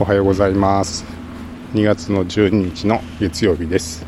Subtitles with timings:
[0.00, 1.04] おはようございます。
[1.74, 4.06] 2月の12日の月曜日です。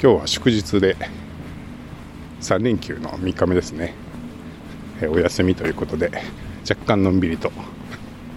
[0.00, 0.94] 今日は祝日で
[2.40, 3.94] 3連休の3日目ですね。
[5.10, 6.12] お休みということで
[6.68, 7.50] 若干のんびりと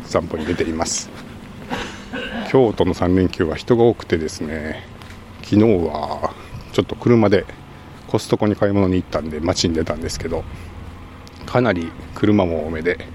[0.05, 1.11] 散歩に出ています。
[2.49, 4.83] 京都の3連休は人が多くてですね
[5.43, 6.33] 昨日は
[6.71, 7.45] ちょっと車で
[8.07, 10.43] コストコに買い物に行ったんで街に出たんですけど
[11.45, 13.07] かなり車も多めで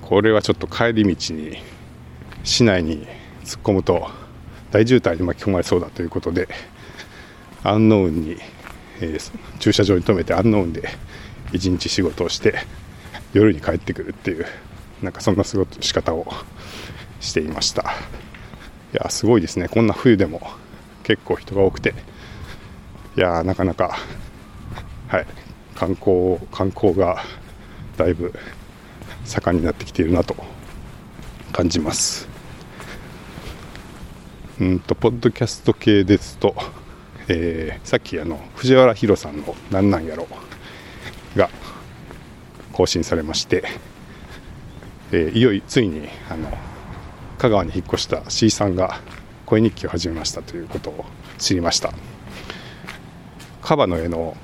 [0.00, 1.58] これはちょっと帰り道に
[2.46, 3.06] 市内に
[3.44, 4.08] 突っ込むと
[4.70, 6.48] 大渋滞に巻き込まれそうだということで
[7.64, 8.36] アンノウンに、
[9.00, 10.88] えー、駐車場に停めてアンノウンで
[11.52, 12.54] 一日仕事をして
[13.32, 14.46] 夜に帰ってくるっていう
[15.02, 16.26] なんかそんな過ごし方を
[17.20, 17.82] していました。
[17.82, 17.84] い
[18.92, 19.68] やすごいですね。
[19.68, 20.40] こんな冬でも
[21.02, 21.94] 結構人が多くて
[23.16, 23.98] いやなかなか
[25.08, 25.26] はい
[25.74, 27.22] 観光観光が
[27.96, 28.32] だいぶ
[29.24, 30.36] 盛んになってきているなと
[31.52, 32.35] 感じます。
[34.58, 36.54] うんとポッドキャスト系ですと、
[37.28, 40.26] えー、さっきあの藤原宏さんの「なんなんやろ」
[41.36, 41.50] が
[42.72, 43.64] 更新されまして、
[45.12, 46.50] えー、いよいよついにあの
[47.36, 49.02] 香川に引っ越した C さんが
[49.44, 51.04] 声日記を始めましたということを
[51.36, 51.92] 知りました。
[53.60, 54.38] カバの絵の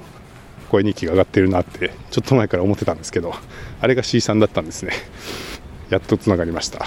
[0.69, 3.35] 声日記が上がってるなってちょっと前から思ってたんですけど
[3.81, 4.93] あれが C さんだったんですね。
[5.89, 6.87] やっとつながりました。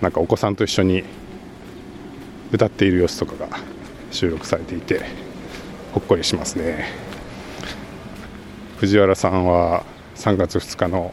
[0.00, 1.04] なんかお子さんと一緒に
[2.52, 3.48] 歌っている様子とかが
[4.10, 5.02] 収録されていて
[5.92, 6.86] ほっこりしますね。
[8.78, 9.84] 藤原さんは
[10.16, 11.12] 3月2日の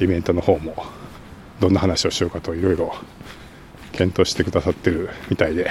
[0.00, 0.84] イベントの方も
[1.60, 2.94] どんな話をしようかといろいろ
[3.92, 5.70] 検討してくださってるみたいで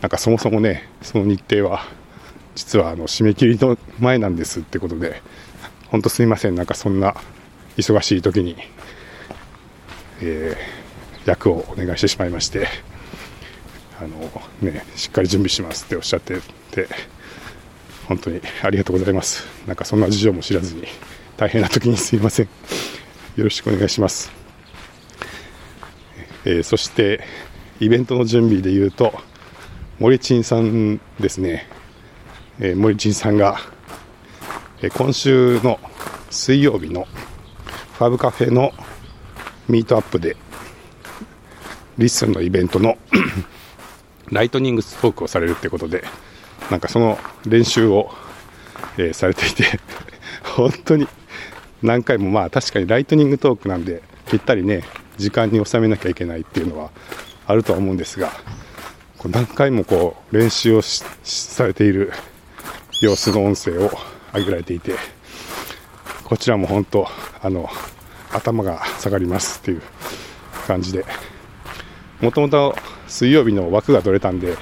[0.00, 1.84] なんかそもそもねその日程は
[2.54, 5.20] 実はあの締め切りの前なんですってことで
[5.88, 6.54] 本当すいません。
[6.54, 7.14] なんかそんな
[7.76, 8.56] 忙しい時に、
[10.20, 12.68] えー、役をお願いしてしまいまして
[14.04, 16.40] あの、ね、しっかり準備しますっておっしゃって
[16.70, 16.88] て
[18.06, 19.46] 本当にありがとうございます。
[19.66, 20.84] なんかそんな事情も知らずに
[21.36, 22.48] 大変な時にすいません。
[23.36, 24.30] よろしくお願いします、
[26.44, 27.20] えー、そして
[27.80, 29.12] イベントの準備でいうと
[29.98, 31.66] 森珍さんですね、
[32.60, 33.58] えー、森珍さんが、
[34.82, 35.80] えー、今週の
[36.30, 37.08] 水曜日の
[37.98, 38.70] FabCafe の
[39.68, 40.36] ミートアップで
[41.98, 42.96] LISTEN のイベントの
[44.30, 46.04] ライトニングトークをされるってことで
[46.70, 48.10] なんかその練習を、
[48.96, 49.64] えー、されていて
[50.56, 51.08] 本当に
[51.82, 54.82] 何回もまあ確かにライトニングトークなんでぴったりね
[55.16, 56.90] 時間に収めなきゃいけないっていうのは
[57.46, 58.32] あるとは思うんですが
[59.18, 62.12] こう何回もこう練習をされている
[63.00, 63.90] 様子の音声を
[64.32, 64.94] 上げられていて
[66.24, 67.06] こちらも本当
[67.42, 67.68] あの
[68.32, 69.82] 頭が下がりますっていう
[70.66, 71.04] 感じで
[72.20, 72.74] もともと
[73.06, 74.56] 水曜日の枠が取れたんで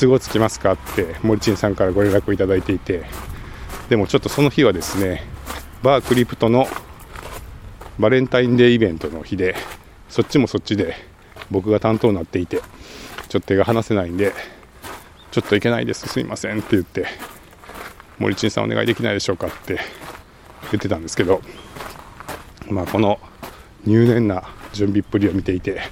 [0.00, 3.04] 都合つきますかって森珍さんからご連絡をいただいていて
[3.88, 5.22] でもちょっとその日はですね
[5.82, 6.66] バークリプトの
[7.98, 9.54] バレンタインデーイベントの日で
[10.08, 10.94] そっちもそっちで
[11.50, 12.62] 僕が担当になっていて
[13.28, 14.32] ちょっと手が離せないんで
[15.30, 17.06] ちょっといけないですすいませんって言って
[18.18, 19.78] 森珍さんお願いできないでしょうかって
[20.70, 21.42] 言ってたんですけど
[22.68, 23.20] まあこの
[23.84, 25.82] 入念な準備っぷりを見ていて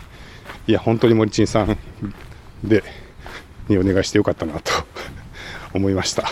[0.68, 1.78] いや本当に森珍さん
[2.62, 2.84] で
[3.68, 4.70] にお願いしてよかったなと
[5.72, 6.30] 思いました。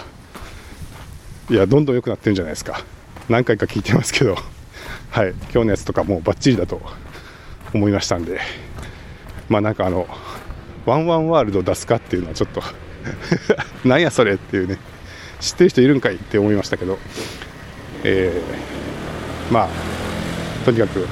[1.49, 2.83] いやどんどん良くなってるんじゃないですか。
[3.31, 4.37] 何回か聞いてますけど。
[5.11, 5.31] はい。
[5.31, 6.83] 今日のやつとかもうバッチリだと
[7.73, 8.39] 思いましたんで。
[9.49, 10.07] まあなんかあの
[10.85, 12.63] ワンワンワールド出すかっていうのはちょっと
[13.89, 14.77] なんやそれっていうね。
[15.41, 16.99] 知ってる人いるんかいって思いましたけど。
[18.05, 19.69] えー、まあ
[20.67, 21.09] とにかく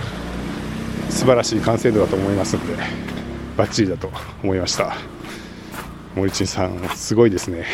[1.09, 3.14] 素晴らしい完成度だと思いますので。
[3.57, 4.11] バッチリだと
[4.43, 4.97] 思いました。
[6.15, 7.67] 森珍さんすごいですね。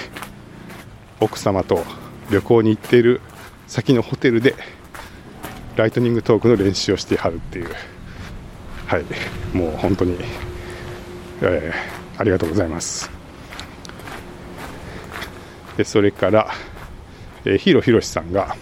[1.20, 1.84] 奥様と
[2.30, 3.20] 旅行に行っている
[3.66, 4.54] 先のホテルで
[5.76, 7.68] ライトニングトークの練習をしてはるっていう。
[8.86, 9.04] はい。
[9.52, 10.16] もう本当に、
[11.42, 13.10] えー、ありがとうございます。
[15.76, 16.48] でそれから、
[17.44, 18.56] えー、ヒロヒロシさんが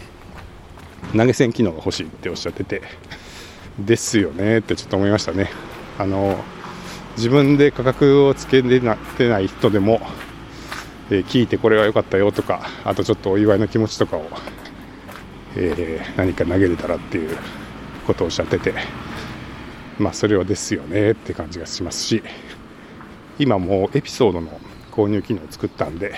[1.16, 2.82] 投げ銭機能が欲しいっておっしゃってて
[3.78, 5.50] ですよねってちょっと思いましたね。
[5.98, 6.38] あの
[7.18, 8.78] 自分で価格をつけて
[9.28, 10.00] ない人でも、
[11.10, 14.24] えー、聞いてこれは良かったよとかあとちょっとお祝いの気持ちとかを、
[15.56, 17.36] えー、何か投げれたらっていう
[18.06, 18.72] ことをおっしゃってて
[19.98, 22.22] まあそれはですよねって感じがしますし
[23.40, 24.60] 今もエピソードの
[24.92, 26.14] 購入機能を作ったんで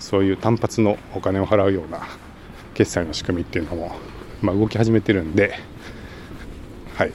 [0.00, 2.00] そういう単発のお金を払うような
[2.74, 3.94] 決済の仕組みっていうのも、
[4.42, 5.54] まあ、動き始めてるんで
[6.96, 7.12] はい。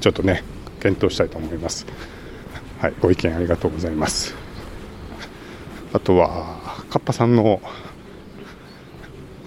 [0.00, 0.44] ちょっとね
[0.84, 1.86] 検討したいと思います。
[2.78, 4.34] はいご意見ありがとうございます。
[5.94, 7.62] あとはカッパさんの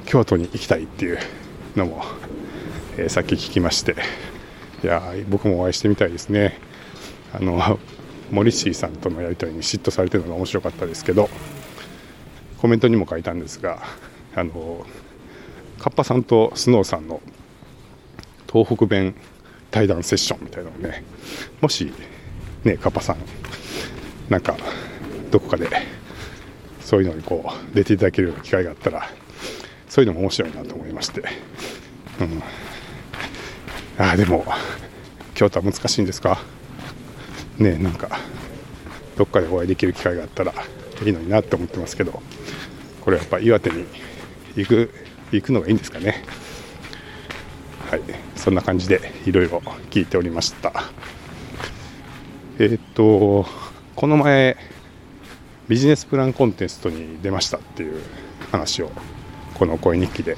[0.07, 1.19] 京都に行きたいっていう
[1.75, 2.03] のも、
[2.97, 3.95] えー、さっき聞きまして。
[4.83, 6.57] いや僕もお会いしてみたいですね。
[7.33, 7.79] あの
[8.31, 11.29] モリシーさんとのやり取りに嫉妬されてるのが面白かったですけど
[12.57, 13.83] コメントにも書いたんですが
[14.35, 14.85] あの
[15.77, 17.21] カッパさんとスノーさんの
[18.51, 19.15] 東北弁
[19.71, 21.03] 対談セッションみたいなのをね
[21.61, 21.91] もし
[22.63, 23.17] ねカッパさん
[24.29, 24.55] なんか
[25.31, 25.67] どこかで
[26.81, 29.09] そういうのにこう出ていただけるような機会があったら
[29.89, 31.23] そういうのも面白いなと思いまして、
[32.19, 32.43] うん、
[34.03, 34.45] ああでも
[35.33, 36.39] 京都は難しいんですか？
[37.57, 38.19] ねなんか
[39.17, 40.53] どっかでお会いできる機会があったら
[41.05, 42.21] いいのになって思ってますけど
[43.01, 43.85] これやっぱ岩手に
[44.55, 44.91] 行く
[45.31, 46.23] 行くのがいいんですかね？
[47.89, 48.01] はい
[48.35, 50.73] そんな感じでいろいろ聞いておりました。
[52.59, 53.45] えー、っと
[53.95, 54.57] この前
[55.69, 58.01] ビジネスプランコンテストに出ましたっていう
[58.51, 58.91] 話を
[59.53, 60.35] この声日記で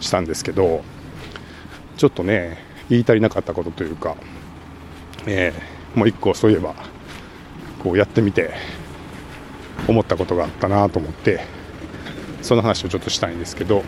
[0.00, 0.82] したんですけど
[1.96, 2.58] ちょっとね
[2.88, 4.16] 言い足りなかったことというか、
[5.26, 6.74] えー、もう一個そういえば
[7.82, 8.54] こうやってみて
[9.86, 11.44] 思ったことがあったなと思って
[12.40, 13.84] その話をちょっとしたいんですけど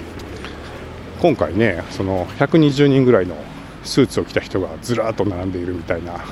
[1.20, 3.37] 今回ねその120人ぐらいの
[3.82, 6.25] スーツを着た人がずらっと並んでいるみたいな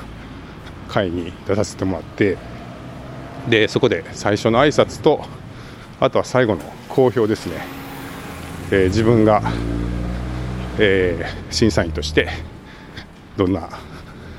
[0.87, 2.37] 会に出させてもらって
[3.49, 5.25] でそこで最初の挨拶と
[5.99, 7.83] あとは最後の好評ですね。
[8.71, 9.41] えー、自分が、
[10.79, 12.29] えー、審査員として
[13.37, 13.69] どんな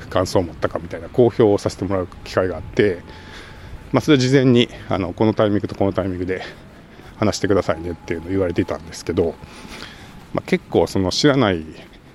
[0.09, 3.01] 感想を持ったかみたいな公表をさせてもらう機会があって、
[3.91, 6.41] まあ、それは事前にあのこのタイミングとこのタイミングで
[7.17, 9.35] 話してくださいねっていうのを言われていたんですけど、
[10.35, 11.63] まあ、結構その知らない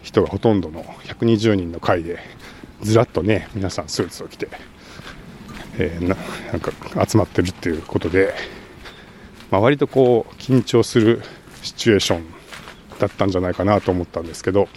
[0.02, 2.19] 人がほとんどの120人の会で
[2.82, 4.49] ずらっとね皆さんスーツを着て、
[5.78, 6.17] えー、な
[6.52, 6.70] なんか
[7.08, 8.34] 集まってるっていうことで、
[9.50, 11.22] まあ、割とこう緊張する
[11.62, 12.26] シチュエーション
[12.99, 14.69] だったんじゃないかなと思ったんですけど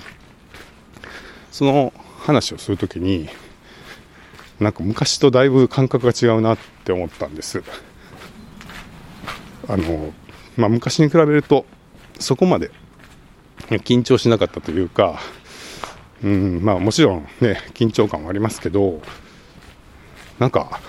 [1.52, 3.28] その話をする時に
[4.62, 7.62] なんか昔とだいぶ感覚が違うなって思ったんです。
[9.68, 10.14] あの、
[10.56, 11.66] まあ、昔に比べると
[12.20, 12.72] そこまで
[13.70, 15.20] 緊張しなかったというか
[16.24, 19.02] うんまあもちろんね緊張感はありますけど
[20.40, 20.80] なんか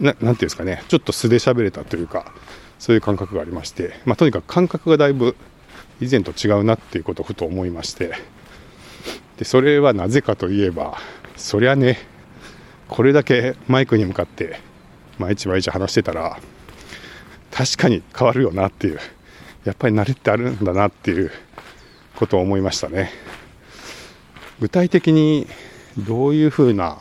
[0.00, 2.32] ななんていうんですかねちょっと素で喋れたというか
[2.78, 5.36] そういう感覚がありまして、まあ、とにかく感覚がだいぶ
[6.00, 8.12] 以前と違うなっていうことをふと思いまして
[9.38, 10.98] でそれはなぜかといえば
[11.36, 11.98] そりゃね
[12.88, 14.60] これだけマイクに向かって
[15.18, 16.38] 毎日毎日話してたら
[17.50, 18.98] 確かに変わるよなっていう
[19.64, 21.30] やっぱり慣れってあるんだなっていう
[22.16, 23.10] ことを思いましたね
[24.60, 25.46] 具体的に
[25.98, 26.98] どういうふうな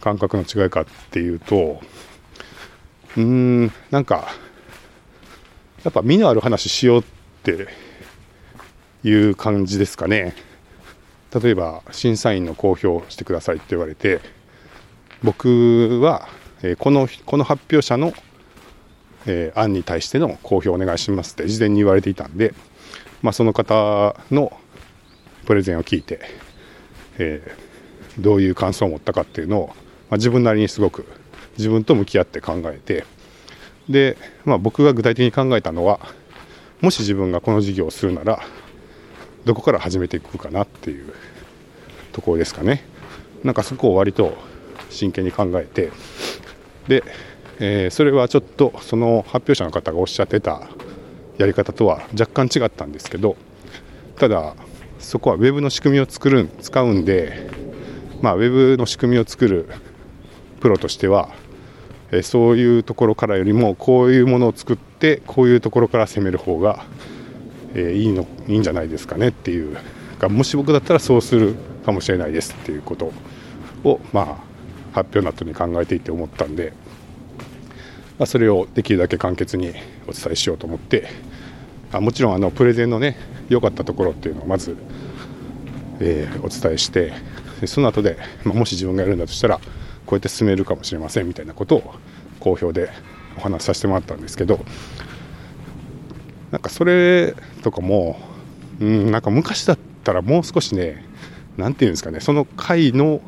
[0.00, 1.80] 感覚の違いかっていうと
[3.16, 4.28] うーん、なんか、
[5.84, 7.04] やっぱ身のある話しようっ
[7.42, 7.68] て
[9.04, 10.34] いう感じですかね。
[11.42, 14.20] 例えば、審査員の公表してくださいって言われて、
[15.22, 16.28] 僕は、
[16.62, 18.14] え、この、この発表者の、
[19.26, 22.54] えー、案に対しての公表お願いしますって事前に言われていたんで、
[23.22, 24.52] まあ、その方の
[25.46, 26.20] プレゼンを聞いて、
[27.18, 29.74] えー、どういう感想を持ったかっていうのを、ま
[30.12, 31.06] あ、自分なりにすごく
[31.58, 33.04] 自分と向き合って考えて
[33.88, 36.00] で、まあ、僕が具体的に考えたのは
[36.80, 38.40] もし自分がこの事業をするなら
[39.44, 41.12] どこから始めていくかなっていう
[42.12, 42.84] ところですかね。
[43.42, 44.36] なんかそこを割と
[44.90, 45.90] 真剣に考えて
[46.86, 47.02] で、
[47.60, 50.68] えー、それはちょっとその発表者の方がおっしゃってた
[51.38, 53.36] やり方とは若干違ったんですけど
[54.16, 54.54] ただ
[54.98, 57.50] そこは Web の仕組みを作る使うんで、
[58.20, 59.68] まあ、Web の仕組みを作る
[60.60, 61.30] プロとしては
[62.12, 66.84] えそういうところからよりもこういうものを作ってこういうところから攻める方が、
[67.74, 69.78] えいいのいいんじゃないですかねっていう
[70.18, 73.12] かもし僕だったらそうするかもしれないですっていうこと
[73.82, 74.26] を、まあ、
[74.92, 76.74] 発表の後に考えていて思ったんで、
[78.18, 79.68] まあ、それをできるだけ簡潔に
[80.06, 81.08] お伝えしようと思って
[81.92, 83.16] あもちろんあのプレゼンのね
[83.48, 84.76] 良かったところっていうのをまず、
[86.00, 87.12] えー、お伝えして
[87.66, 89.62] その後で、まあ、もし自分がやるんだとしたらこ
[90.10, 91.94] うやって進めるかもしれませんみたいなことを
[92.40, 92.90] 好評で
[93.36, 94.64] お話しさせてもらったんですけど
[96.50, 98.18] なんかそれとかも
[98.80, 101.04] うんなんか昔だったらもう少しね
[101.56, 103.20] 何て言うんですかねその回の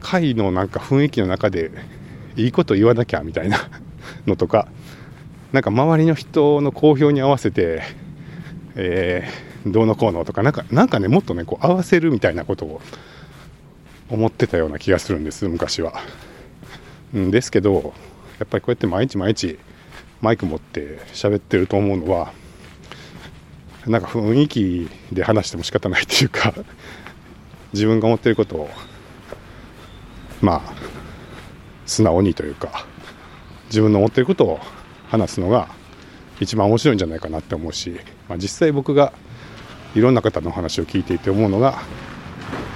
[0.00, 1.70] 回のなんか雰囲気の中で
[2.36, 3.58] いいこと言わなきゃみたいな
[4.26, 4.68] のとか
[5.52, 7.82] なんか周りの人の好評に合わせて、
[8.76, 9.28] え
[9.66, 12.80] どうのこうのとかなんかなんかねもっとねこう合わせるみたいなことを
[14.08, 16.00] 思ってたような気がするんです昔は。
[17.16, 17.92] んですけど
[18.38, 19.58] やっぱりこうやって毎日毎日
[20.20, 22.32] マイク持って喋ってると思うのは
[23.86, 26.54] なんか雰囲気で話しても仕方ないっていうか
[27.72, 28.70] 自分が思ってることを
[30.40, 30.99] まあ
[31.90, 32.86] 素直にというか
[33.66, 34.60] 自分の思ってることを
[35.08, 35.68] 話すのが
[36.38, 39.12] 一番面白いんじゃないかなって思うし、まあ、実際僕が
[39.96, 41.82] いろんな方の話を聞いていて思うのが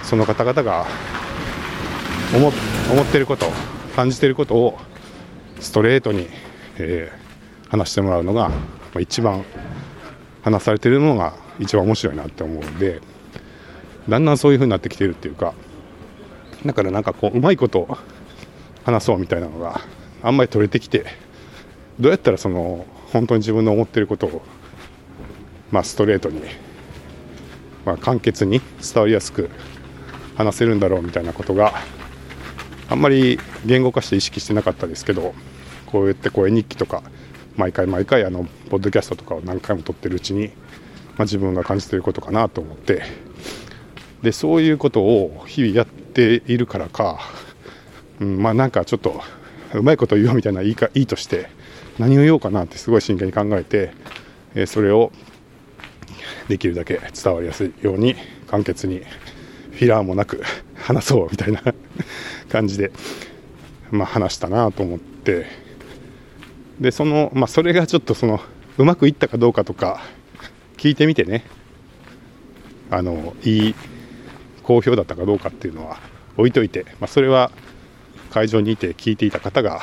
[0.02, 0.84] その方々が
[2.34, 3.46] 思ってること
[3.94, 4.78] 感じてることを
[5.60, 6.26] ストレートに、
[6.78, 8.56] えー、話してもらうのが、ま
[8.96, 9.44] あ、一番
[10.42, 13.00] 話されてるのが一番面白いなって思うんで
[14.08, 15.54] だんだんそういう風になってきてるっていうか
[16.66, 17.96] だからなんかこううまいこと
[18.84, 19.80] 話そうみたいなのが
[20.22, 21.06] あんまり取れてきて
[21.98, 24.42] どうやったらその本当に自分の思ってることを、
[25.70, 26.40] まあ、ストレートに、
[27.84, 29.50] まあ、簡潔に伝わりやすく
[30.36, 31.72] 話せるんだろうみたいなことが
[32.90, 35.34] あんまり言語化して意識してなかったですけど
[35.86, 37.02] こうやって声日記とか
[37.56, 40.52] 毎回毎回あのポッドキャストとかを何回も撮ってるうちに、ま
[41.20, 43.02] あ、自分が感じてることかなと思って
[44.22, 47.20] でそういうことを日々やっているからか、
[48.24, 49.20] うん、まあなんかちょっと
[49.74, 51.48] うまいこと言おうみたいないいかいいとして
[51.98, 53.92] 何を言おうかなってすごい真剣に考えて、
[54.54, 55.12] えそれを
[56.48, 58.16] できるだけ伝わりやすいように
[58.48, 59.02] 簡潔に
[59.72, 60.42] フィラーもなく
[60.76, 61.62] 話そうみたいな
[62.50, 62.90] 感じで、
[63.90, 65.46] まあ、話したなと思って
[66.80, 68.40] でその、まあ、それがちょっとその
[68.76, 70.02] うまくいったかどうかとか
[70.76, 71.44] 聞いてみてね。
[72.90, 73.74] あのいい
[74.62, 75.98] 好評だったかどうかっていうのは
[76.36, 77.50] 置いといて、まあ、それは
[78.34, 79.80] 会場にいて聞いていた方が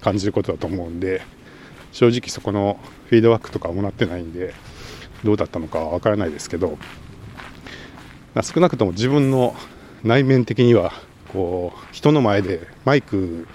[0.00, 1.20] 感じることだと思うんで
[1.90, 4.54] 正直そこのフィードバックとかもらってないんで
[5.24, 6.78] どうだったのかは分からないですけど
[8.40, 9.56] 少なくとも自分の
[10.04, 10.92] 内面的には
[11.32, 13.48] こう人の前でマイク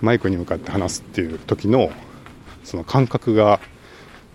[0.00, 1.92] マイクに向かって話すっていう時の
[2.64, 3.60] その感覚が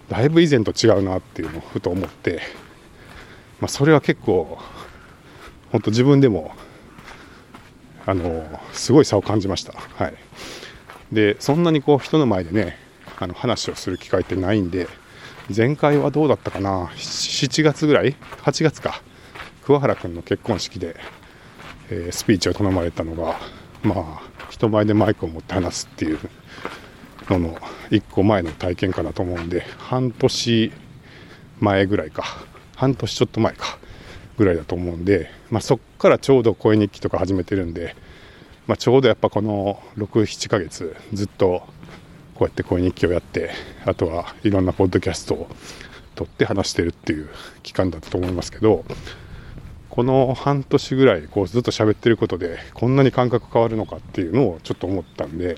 [0.08, 2.40] だいぶ以前と違うなっていうのをふと思って、
[3.60, 4.58] まあ、それは結構
[5.74, 6.54] 本当自分でも
[8.10, 9.74] あのすごい差を感じました。
[9.74, 10.14] はい、
[11.12, 12.78] でそんなにこう人の前でね
[13.20, 14.88] あの話をする機会ってないんで
[15.56, 19.02] 前回はどうだったかな？7月ぐらい？8月か。
[19.64, 20.96] 桑原君の結婚式で、
[21.92, 23.40] えー、スピーチを頼まれたのが
[23.84, 26.20] まあ人前でマイクを持って話すっていう
[27.30, 27.56] のの
[27.92, 30.72] 1個前の体験かなと思うんで半年
[31.60, 32.24] 前ぐらいか。
[32.76, 33.79] 半年ちょっと前か。
[34.40, 37.94] ぐらいだと思うんで、まあ、そっからちょうど声日記とか始めてるんで、
[38.68, 41.64] まあ、ちょうどやっぱこの67ヶ月ずっと
[42.36, 43.52] こうやって声日記をやって
[43.86, 45.48] あとはいろんなポッドキャストを
[46.16, 47.30] 撮って話してるっていう
[47.64, 48.86] 期間だったと思いますけど
[49.90, 55.58] この半年ぐらいこうずっと喋ってることでこんなに感覚変わるのかっていうのをちょっと思ったんで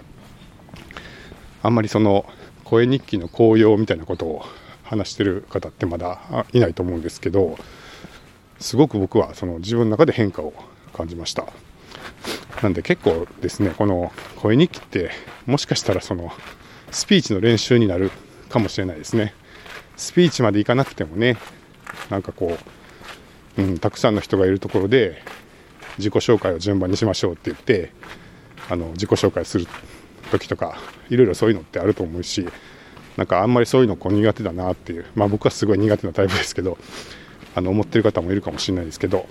[1.61, 2.25] あんまりその
[2.63, 4.45] 声日記の効用みたいなことを
[4.83, 7.57] 話してる方ってまだいないと思うんですけど
[8.61, 10.53] すごく僕はその自分の中で変化を
[10.93, 11.45] 感じました。
[12.61, 15.09] なんで結構ですねこの声日記って
[15.47, 16.31] もしかしたらその
[16.91, 18.11] スピーチの練習になる
[18.49, 19.33] かもしれないですね。
[19.97, 21.37] スピーチまでいかなくてもね
[22.09, 22.57] なんかこ
[23.57, 25.21] う、うん、たくさんの人がいるところで
[25.97, 27.91] 自己紹介を順番にしましょうって言って
[28.69, 29.67] あの自己紹介する
[30.31, 30.77] 時とか
[31.09, 32.47] いろいろそういうのってあると思うし
[33.17, 36.77] なんかあんまりそういうのこう苦手だなっていうまあ僕はすごい苦手なタイプですけど
[37.55, 39.27] あの思ってる方もいるかもしれないですけど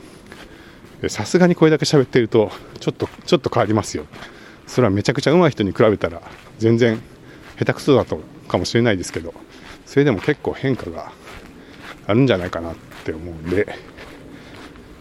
[1.08, 4.04] さすがにこれだけ喋ってるとちょっとちょっと変わりますよ。
[4.66, 6.22] それはめちゃくちゃ上手い人に比べたら
[6.58, 7.00] 全然
[7.58, 9.34] 下手くそだとかもしれないですけど
[9.84, 11.12] それでも結構変化が
[12.06, 12.74] あるんじゃないかなっ
[13.04, 13.74] て思うんで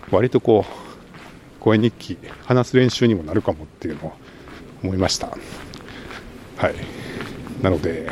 [0.10, 4.14] 割とこう声日記話す練習にもなるかもっていうのを
[4.84, 5.28] 思いました。
[6.58, 6.76] はい。
[7.62, 8.10] なので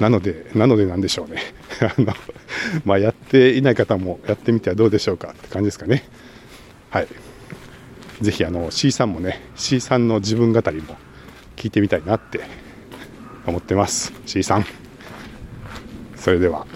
[0.00, 1.40] なのでなのでなんでしょうね。
[1.86, 2.14] あの
[2.84, 6.04] まあ、やっていない方もやってみてはどうでしょうかって感じですかね。
[6.90, 7.08] はい。
[8.20, 10.96] ぜひあの C さんもね、C さんの自分語りも
[11.56, 12.40] 聞いてみたいなって
[13.46, 14.12] 思ってます。
[14.26, 14.66] C さん。
[16.16, 16.66] それでは。